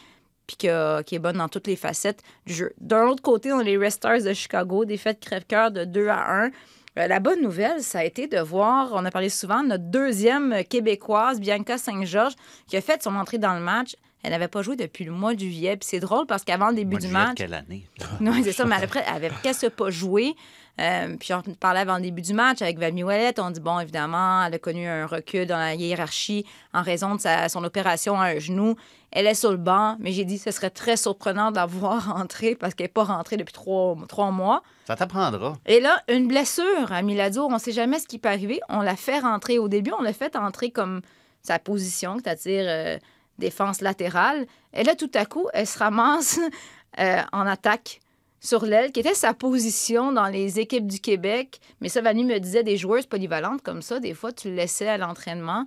[0.48, 2.74] puis qui est bonne dans toutes les facettes du jeu.
[2.80, 6.52] D'un autre côté, on a les Restars de Chicago, défaite crève-cœur de 2 à 1.
[7.00, 10.64] Euh, la bonne nouvelle, ça a été de voir, on a parlé souvent, notre deuxième
[10.66, 12.36] québécoise, Bianca Saint-Georges,
[12.68, 13.96] qui a fait son entrée dans le match.
[14.24, 15.76] Elle n'avait pas joué depuis le mois de juillet.
[15.78, 17.88] Puis c'est drôle parce qu'avant le début du match, quelle année?
[18.22, 20.34] non, c'est ça, mais après, elle avait presque pas joué.
[20.82, 23.40] Euh, puis on parlait avant le début du match avec Vami Ouellet.
[23.40, 27.22] On dit, bon, évidemment, elle a connu un recul dans la hiérarchie en raison de
[27.22, 28.76] sa- son opération à un genou.
[29.12, 32.14] Elle est sur le banc, mais j'ai dit, ce serait très surprenant de la voir
[32.18, 34.64] rentrer parce qu'elle n'est pas rentrée depuis trois, trois mois.
[34.88, 35.54] Ça t'apprendra.
[35.68, 38.60] Et là, une blessure à Milado, on ne sait jamais ce qui peut arriver.
[38.70, 41.02] On l'a fait rentrer au début, on l'a fait entrer comme
[41.44, 42.98] sa position, c'est-à-dire euh,
[43.40, 44.46] défense latérale.
[44.74, 46.40] Et là, tout à coup, elle se ramasse
[47.00, 48.00] euh, en attaque
[48.40, 51.62] sur l'aile, qui était sa position dans les équipes du Québec.
[51.80, 54.88] Mais ça, Vanny me disait, des joueuses polyvalentes comme ça, des fois, tu le laissais
[54.88, 55.66] à l'entraînement.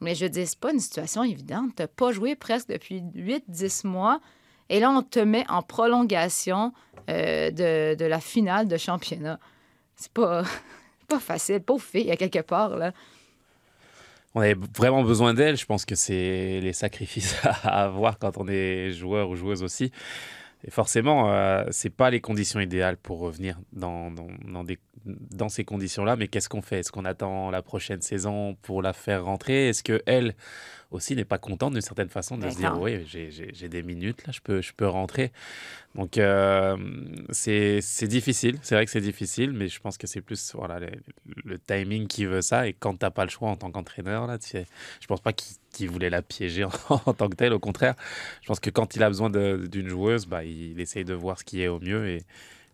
[0.00, 1.76] Mais je dis, c'est pas une situation évidente.
[1.76, 4.20] Tu n'as pas joué presque depuis 8-10 mois.
[4.70, 6.72] Et là, on te met en prolongation
[7.08, 9.38] euh, de, de la finale de championnat.
[9.94, 10.42] C'est pas,
[11.08, 11.60] pas facile.
[11.60, 12.92] Pauvre fille, à quelque part, là.
[14.34, 15.56] On avait vraiment besoin d'elle.
[15.56, 19.92] Je pense que c'est les sacrifices à avoir quand on est joueur ou joueuse aussi.
[20.64, 26.16] Et forcément, euh, c'est pas les conditions idéales pour revenir dans, dans, ces conditions-là.
[26.16, 26.80] Mais qu'est-ce qu'on fait?
[26.80, 29.68] Est-ce qu'on attend la prochaine saison pour la faire rentrer?
[29.68, 30.34] Est-ce que elle
[30.90, 34.32] aussi n'est pas contente d'une certaine façon de se dire oui, j'ai- des minutes là,
[34.32, 35.30] je peux, je peux rentrer.
[35.94, 36.76] Donc euh,
[37.30, 38.58] c'est c'est difficile.
[38.62, 40.90] C'est vrai que c'est difficile, mais je pense que c'est plus voilà le,
[41.44, 42.66] le timing qui veut ça.
[42.68, 44.66] Et quand t'as pas le choix en tant qu'entraîneur là, tu sais,
[45.00, 46.70] je pense pas qu'il voulait la piéger en,
[47.06, 47.52] en tant que telle.
[47.52, 47.94] Au contraire,
[48.42, 51.38] je pense que quand il a besoin de- d'une joueuse, bah, il essaye de voir
[51.38, 52.22] ce qui est au mieux et,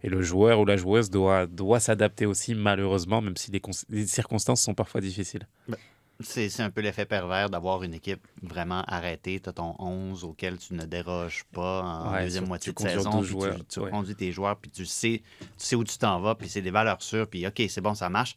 [0.02, 3.84] et le joueur ou la joueuse doit, doit s'adapter aussi, malheureusement, même si les, cons-
[3.90, 5.46] les circonstances sont parfois difficiles.
[5.68, 9.38] C'est c'est un peu l'effet pervers d'avoir une équipe vraiment arrêtée.
[9.40, 13.22] Tu as ton 11 auquel tu ne déroges pas en Ouais, deuxième moitié de saison.
[13.22, 13.90] joueurs, tu, tu ouais.
[13.90, 16.70] conduis tes joueurs, puis tu sais, tu sais où tu t'en vas, puis c'est des
[16.70, 18.36] valeurs sûres, puis OK, c'est bon, ça marche.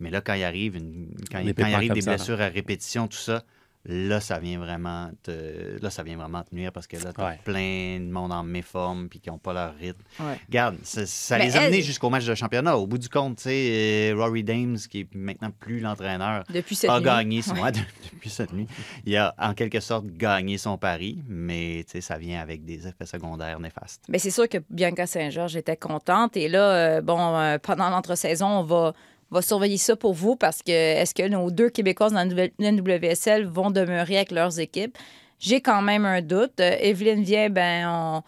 [0.00, 2.40] Mais là, quand il arrive, une- quand, il- quand il pépins arrive des ça, blessures
[2.40, 3.42] à répétition, tout ça,
[3.84, 7.20] là, ça vient vraiment te, là, ça vient vraiment te nuire parce que là, tu
[7.22, 7.38] Ouais.
[7.44, 10.02] plein de monde en méforme puis qui n'ont pas leur rythme.
[10.20, 10.38] Ouais.
[10.46, 12.76] Regarde, ça, ça Mais les a menés elle- jusqu'au match de championnat.
[12.76, 16.74] Au bout du compte, tu sais, euh, Rory Dames, qui est maintenant plus l'entraîneur, Depuis
[16.74, 17.04] cette a nuit.
[17.06, 17.72] gagné son, Ouais.
[18.12, 18.66] depuis cette nuit.
[19.06, 22.86] Il a en quelque sorte gagné son pari, mais tu sais, ça vient avec des
[22.86, 24.04] effets secondaires néfastes.
[24.08, 26.36] Bien, c'est sûr que Bianca Saint-Georges était contente.
[26.36, 28.92] Et là, euh, bon, euh, pendant l'entre-saison, on va,
[29.30, 33.46] va surveiller ça pour vous parce que est-ce que nos deux Québécoises dans la NWSL
[33.46, 34.96] vont demeurer avec leurs équipes?
[35.38, 36.58] J'ai quand même un doute.
[36.60, 38.22] Euh, Evelyne vient, ben, on-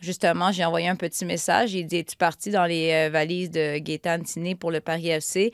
[0.00, 1.70] justement, j'ai envoyé un petit message.
[1.70, 5.52] J'ai dit Es-tu partie dans les euh, valises de Gaétan Tiné pour le Paris FC?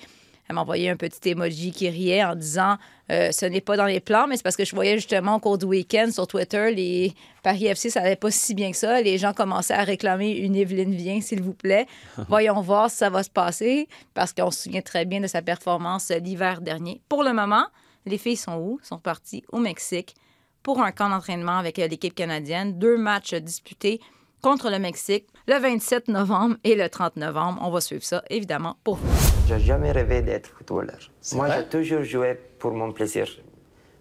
[0.48, 2.76] Elle m'a envoyé un petit emoji qui riait en disant
[3.11, 5.38] euh, ce n'est pas dans les plans, mais c'est parce que je voyais justement au
[5.40, 9.00] cours du week-end sur Twitter, les Paris FC, ça allait pas si bien que ça.
[9.00, 11.87] Les gens commençaient à réclamer une Evelyne Vien, s'il vous plaît.
[12.28, 15.42] Voyons voir si ça va se passer, parce qu'on se souvient très bien de sa
[15.42, 17.00] performance l'hiver dernier.
[17.09, 17.66] Pour le moment,
[18.07, 18.80] les filles sont où?
[18.83, 20.14] Sont parties au Mexique
[20.62, 22.78] pour un camp d'entraînement avec euh, l'équipe canadienne.
[22.78, 24.00] Deux matchs disputés
[24.42, 27.61] contre le Mexique le 27 novembre et le 30 novembre.
[27.62, 29.34] On va suivre ça, évidemment, pour vous.
[29.46, 30.98] J'ai jamais rêvé d'être footballeur.
[31.35, 33.26] Moi, j'ai toujours joué pour mon plaisir.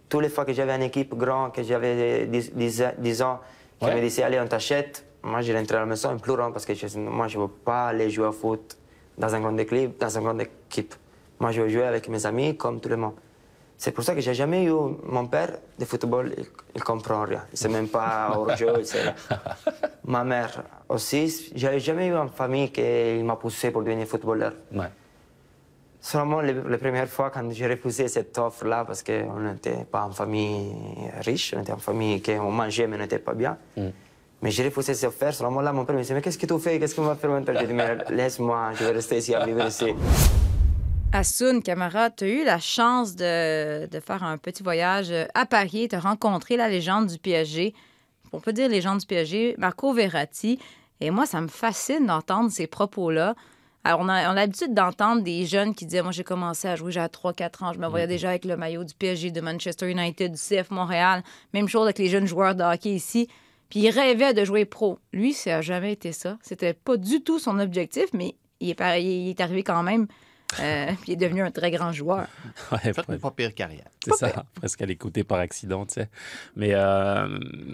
[0.08, 3.40] Toutes les fois que j'avais une équipe grande, que j'avais 10, 10 10 ans,
[3.80, 3.96] qui Ouais.
[3.96, 5.06] me disait Allez, on t'achète.
[5.24, 7.50] Moi, je rentrais à la maison en pleurant parce que je, moi, je ne veux
[7.50, 8.78] pas aller jouer au foot
[9.18, 10.96] dans un grand club, dans une grande équipe.
[11.40, 13.14] Moi, je veux jouer avec mes amis comme tout le monde.
[13.78, 14.72] C'est pour ça que j'ai jamais eu
[15.04, 17.44] mon père de football, il, il comprend rien.
[17.54, 18.68] C'est même pas hors jeu.
[20.06, 24.54] Ma mère aussi, j'ai jamais eu une famille qui m'a poussé pour devenir footballeur.
[24.74, 24.86] Ouais.
[26.06, 30.74] Seulement les premières fois quand j'ai refusé cette offre-là parce qu'on n'était pas en famille
[31.22, 33.58] riche, on était en famille qui on mangeait mais on n'était pas bien.
[34.42, 35.32] Mais j'ai refusé cette offre.
[35.32, 36.78] Seulement là, mon père me disait Mais qu'est-ce que tu fais?
[36.78, 37.54] Qu'est-ce qu'on va faire maintenant?
[37.58, 39.94] J'ai dit Mais laisse-moi, je vais rester ici à vivre ici.
[41.14, 45.88] Assoun, camarade, tu as eu la chance de, de faire un petit voyage à Paris.
[45.88, 47.74] Tu as rencontré la légende du PSG.
[48.34, 50.60] On peut dire légende du PSG, Marco Verratti.
[51.00, 53.36] Et moi, ça me fascine d'entendre ces propos-là.
[53.86, 56.76] Alors, on a, on a l'habitude d'entendre des jeunes qui disaient Moi, j'ai commencé à
[56.76, 57.74] jouer, j'avais 3-4 ans.
[57.74, 61.22] Je me voyais déjà avec le maillot du PSG, de Manchester United, du CF Montréal.
[61.54, 63.28] Même chose avec les jeunes joueurs de hockey ici.
[63.70, 65.00] Puis il rêvait de jouer pro.
[65.12, 66.38] Lui, ça n'a jamais été ça.
[66.42, 70.08] C'était pas du tout son objectif, mais il est, pareil- il est arrivé quand même.
[70.60, 72.28] Euh, puis il est devenu un très grand joueur.
[72.72, 73.88] Ouais, Faites une pas pire carrière.
[74.04, 76.10] C'est ça, presque à l'écouter par accident, tu sais.
[76.56, 77.28] Mais euh,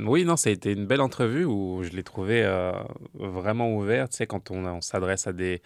[0.05, 2.71] oui, non, ça a été une belle entrevue où je l'ai trouvé euh,
[3.13, 4.09] vraiment ouvert.
[4.09, 5.61] Tu sais, quand on, on s'adresse à des,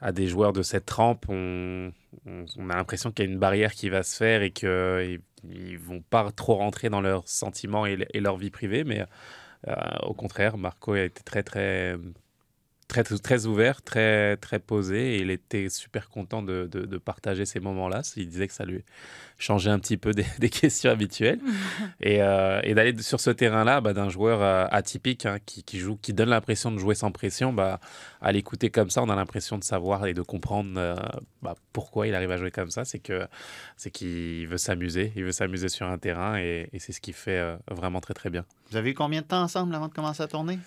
[0.00, 1.92] à des joueurs de cette trempe, on,
[2.26, 5.20] on- on a l'impression qu'il y a une barrière qui va se faire et qu'ils
[5.44, 8.84] ne vont pas trop rentrer dans leurs sentiments et, et leur vie privée.
[8.84, 9.04] Mais
[9.68, 11.96] euh, au contraire, Marco a été très, très,
[12.88, 17.44] très, très ouvert, très, très posé et il était super content de, de- de partager
[17.44, 18.02] ces moments-là.
[18.16, 18.84] Il disait que ça lui
[19.38, 21.40] changeait un petit peu des, des questions habituelles
[22.00, 25.78] et, euh, et d'aller sur ce terrain-là bah, d'un joueur euh, atypique hein, qui, qui
[25.78, 27.52] joue, qui donne l'impression de jouer sans pression.
[27.52, 27.80] Bah,
[28.20, 30.94] à l'écouter comme ça, on a l'impression de savoir et de comprendre euh,
[31.42, 32.84] bah, pourquoi il arrive à jouer comme ça.
[32.84, 33.26] C'est que
[33.76, 37.14] c'est qu'il veut s'amuser, il veut s'amuser sur un terrain et, et c'est ce qu'il
[37.14, 38.44] fait euh, vraiment très très bien.
[38.70, 40.58] Vous avez eu combien de temps ensemble avant de commencer à tourner?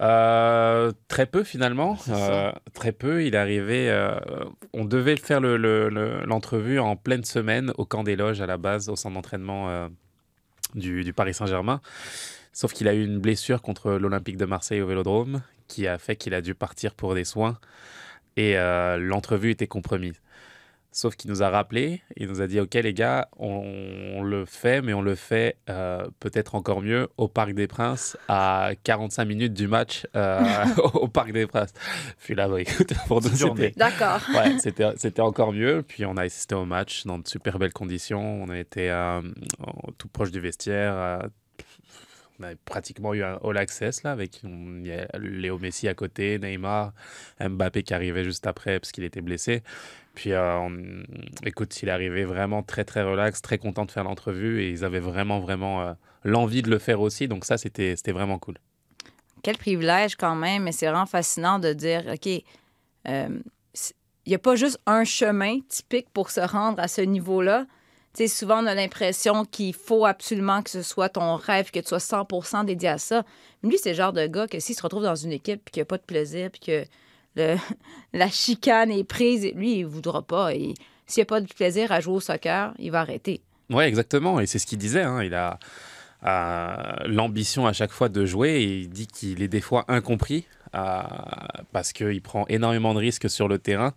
[0.00, 1.96] Euh, très peu finalement.
[2.08, 3.24] Euh, très peu.
[3.24, 3.88] Il est arrivé.
[3.90, 4.18] euh,
[4.72, 8.46] on devait faire le- le- le- l'entrevue en pleine semaine au camp des loges à
[8.46, 9.88] la base, au centre d'entraînement euh,
[10.74, 11.80] du, du Paris Saint-Germain.
[12.52, 16.16] Sauf qu'il a eu une blessure contre l'Olympique de Marseille au Vélodrome, qui a fait
[16.16, 17.58] qu'il a dû partir pour des soins
[18.36, 18.56] et
[18.98, 20.20] l'entrevue était compromise.
[20.96, 23.64] Sauf qu'il nous a rappelé, il nous a dit Ok, les gars, on,
[24.14, 28.16] on le fait, mais on le fait euh, peut-être encore mieux au Parc des Princes
[28.28, 30.40] à 45 minutes du match euh,
[30.94, 31.72] au Parc des Princes.
[32.20, 33.28] Puis là, bah, écoute, pour nous,
[33.76, 34.20] D'accord.
[34.36, 35.82] ouais, c'était, encore mieux.
[35.82, 38.44] Puis on a assisté au match dans de super belles conditions.
[38.44, 39.20] On a été euh,
[39.98, 41.28] tout proche du vestiaire.
[42.44, 46.92] On avait pratiquement eu un all access là, avec a Léo Messi à côté, Neymar,
[47.40, 49.62] Mbappé qui arrivait juste après parce qu'il était blessé.
[50.14, 51.02] Puis euh, on-
[51.44, 55.00] écoute, il arrivé vraiment très très relax, très content de faire l'entrevue et ils avaient
[55.00, 57.28] vraiment vraiment euh, l'envie de le faire aussi.
[57.28, 58.56] Donc ça, c'était, vraiment cool.
[59.42, 62.28] Quel privilège quand même, mais c'est vraiment fascinant de dire, OK,
[63.08, 63.28] euh,
[64.26, 67.66] il n'y a pas juste un chemin typique pour se rendre à ce niveau-là.
[68.16, 71.88] Sais, souvent, on a l'impression qu'il faut absolument que ce soit ton rêve, que tu
[71.88, 73.24] sois 100% dédié à ça.
[73.62, 75.70] Mais lui, c'est le genre de gars que s'il se retrouve dans une équipe et
[75.70, 76.84] qu'il n'y a pas de plaisir, puis que
[78.12, 80.50] la chicane est prise, lui, il voudra pas.
[80.52, 80.74] S'il
[81.18, 83.40] n'y a pas de plaisir à jouer au soccer, il va arrêter.
[83.70, 84.38] Ouais, exactement.
[84.38, 85.02] Et c'est ce qu'il disait.
[85.02, 85.22] hein.
[85.22, 85.58] Il a
[86.24, 90.46] euh, l'ambition à chaque fois de jouer et il dit qu'il est des fois incompris
[90.74, 91.02] euh,
[91.72, 93.92] parce qu'il prend énormément de risques sur le terrain,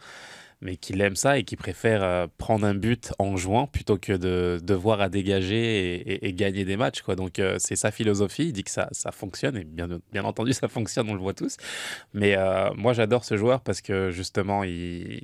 [0.62, 4.14] mais qu'il aime ça et qu'il préfère euh, prendre un but en jouant plutôt que
[4.14, 7.02] de devoir à dégager et, gagner des matchs.
[7.02, 7.16] Quoi.
[7.16, 8.48] Donc euh, c'est sa philosophie.
[8.48, 11.34] Il dit que ça, ça fonctionne et bien, bien entendu ça fonctionne, on le voit
[11.34, 11.58] tous.
[12.14, 15.22] Mais euh, moi j'adore ce joueur parce que justement, il,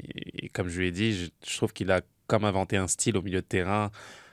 [0.53, 3.41] comme je lui ai dit, je, trouve qu'il a comme inventé un style au milieu
[3.41, 3.91] de terrain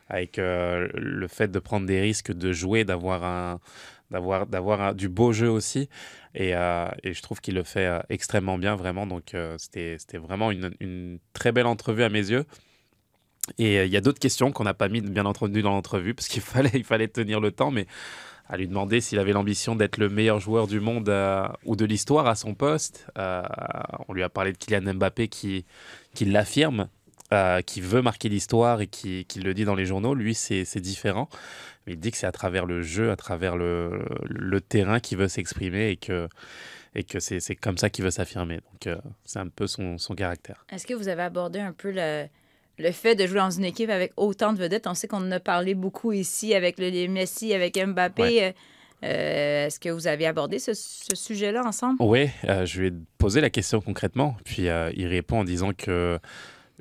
[0.08, 3.60] avec le fait de prendre des risques, de jouer, d'avoir un
[4.10, 5.88] d'avoir d'avoir du beau jeu aussi
[6.34, 9.96] et, euh, et je trouve qu'il le fait euh, extrêmement bien vraiment donc euh, c'était
[10.18, 12.44] vraiment une, très belle entrevue à mes yeux
[13.58, 16.28] et il y a d'autres questions qu'on n'a pas mis bien entendu dans l'entrevue parce
[16.28, 17.86] qu'il fallait il fallait tenir le temps mais
[18.48, 21.08] à lui demander s'il avait l'ambition d'être le meilleur joueur du monde
[21.64, 23.06] ou de l'histoire à son poste.
[23.16, 25.64] On lui a parlé de Kylian Mbappé qui,
[26.16, 26.88] qui l'affirme,
[27.64, 30.16] qui veut marquer l'histoire et qui, qui le dit dans les journaux.
[30.16, 31.28] Lui, c'est différent.
[31.90, 35.28] Il dit que c'est à travers le jeu, à travers le, le terrain qu'il veut
[35.28, 36.28] s'exprimer et que,
[36.94, 38.56] et que c'est c'est comme ça qu'il veut s'affirmer.
[38.72, 40.64] Donc, euh, c'est un peu son, son caractère.
[40.70, 42.26] Est-ce que vous avez abordé un peu le,
[42.78, 44.86] le fait de jouer dans une équipe avec autant de vedettes?
[44.86, 48.22] On sait qu'on en a parlé beaucoup ici avec le Messi, avec Mbappé.
[48.22, 48.54] Ouais.
[49.02, 51.96] Euh, Est-ce que vous avez abordé ce, ce sujet-là ensemble?
[52.00, 56.18] Oui, euh, je lui ai posé la question concrètement, puis il répond en disant que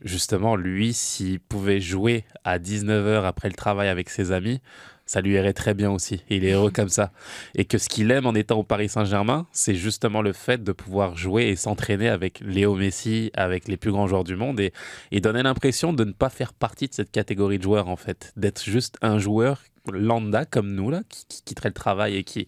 [0.03, 4.61] justement, lui, s'il pouvait jouer à 19h après le travail avec ses amis,
[5.09, 6.21] ça lui irait très bien aussi.
[6.29, 7.11] Il est heureux comme ça.
[7.55, 10.71] Et que ce qu'il aime en étant au Paris Saint-Germain, c'est justement le fait de
[10.71, 14.71] pouvoir jouer et s'entraîner avec Léo Messi, avec les plus grands joueurs du monde, et,
[15.11, 18.33] et donner l'impression de ne pas faire partie de cette catégorie de joueurs, en fait.
[18.37, 22.47] D'être juste un joueur lambda comme nous, là, qui, qui quitterait le travail et qui,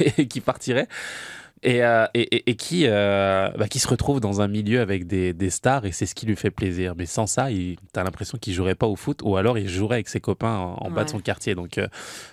[0.16, 0.88] et qui partirait
[1.62, 5.50] et, euh, et, qui, euh, bah, qui se retrouve dans un milieu avec des, des
[5.50, 6.94] stars et c'est ce qui lui fait plaisir.
[6.96, 9.96] Mais sans ça, tu as l'impression qu'il jouerait pas au foot ou alors il jouerait
[9.96, 11.54] avec ses copains en, en bas de son quartier.
[11.54, 11.86] Donc euh,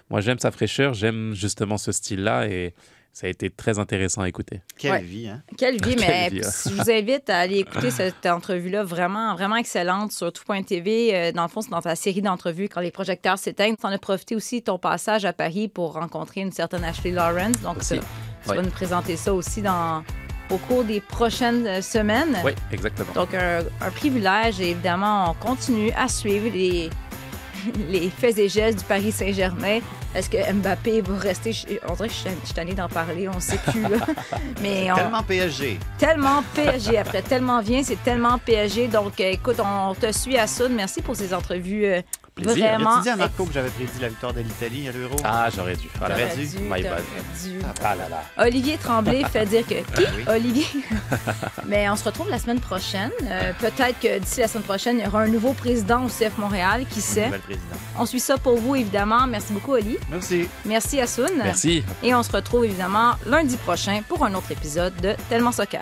[0.09, 2.73] moi j'aime sa fraîcheur, j'aime justement ce style-là et
[3.13, 4.61] ça a été très intéressant à écouter.
[4.77, 5.01] Quelle Ouais.
[5.01, 5.41] vie, hein?
[5.57, 6.47] Quelle vie, Quelle mais vie, ouais.
[6.65, 11.15] je vous invite à aller écouter cette entrevue-là vraiment, vraiment excellente sur tout.tv.
[11.15, 13.75] Euh, Dans le fond, c'est dans ta série d'entrevues quand les projecteurs s'éteignent.
[13.75, 17.11] Tu en as profité aussi de ton passage à Paris pour rencontrer une certaine Ashley
[17.11, 17.59] Lawrence.
[17.61, 18.01] Donc, ça, tu
[18.49, 18.55] Ouais.
[18.57, 20.03] vas nous présenter ça aussi dans,
[20.51, 22.37] au cours des prochaines euh, semaines.
[22.45, 23.11] Oui, exactement.
[23.13, 26.89] Donc, un, un privilège et évidemment, on continue à suivre les,
[27.89, 29.79] les faits et gestes du Paris Saint-Germain.
[30.17, 31.55] Est-ce que Mbappé va rester?
[31.87, 33.83] On dirait que je suis tannée d'en parler, on ne sait plus.
[33.83, 33.97] là.
[34.63, 35.79] Mais on- Tellement PSG.
[35.99, 38.87] tellement PSG après, tellement bien, c'est tellement PSG.
[38.87, 40.71] Donc, euh, écoute, on te suit à Soud.
[40.71, 42.01] Merci pour ces entrevues euh,
[42.43, 42.65] Plaisir.
[42.67, 42.95] vraiment.
[42.95, 45.15] As-tu dit à Marco que j'avais prédit la victoire de l'Italie à l'Euro?
[45.23, 45.87] Ah, j'aurais dû.
[45.89, 46.47] T'aurais T'aurais dû.
[46.47, 47.03] dû, My t'aurais bad.
[47.43, 47.59] dû.
[47.83, 48.23] Ah là là.
[48.45, 50.05] Olivier Tremblay fait dire que qui?
[50.17, 50.23] Oui.
[50.27, 50.65] Olivier.
[51.65, 53.11] Mais on se retrouve la semaine prochaine.
[53.23, 56.37] Euh, Peut-être que d'ici la semaine prochaine, il y aura un nouveau président au CF
[56.37, 57.29] Montréal, qui sait?
[57.97, 59.25] On suit ça pour vous évidemment.
[59.27, 59.97] Merci beaucoup Oli.
[60.09, 60.47] Merci.
[60.65, 61.29] Merci Assoun.
[61.37, 61.83] Merci.
[62.03, 65.81] Et on se retrouve évidemment lundi prochain pour un autre épisode de Tellement Soccer.